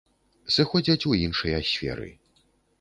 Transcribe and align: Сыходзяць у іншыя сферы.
Сыходзяць 0.55 1.07
у 1.13 1.15
іншыя 1.27 1.63
сферы. 1.71 2.11